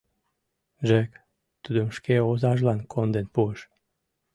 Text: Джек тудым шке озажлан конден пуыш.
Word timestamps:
Джек 0.83 1.11
тудым 1.63 1.87
шке 1.97 2.15
озажлан 2.29 2.79
конден 2.93 3.27
пуыш. 3.33 3.59